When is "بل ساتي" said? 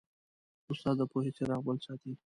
1.67-2.11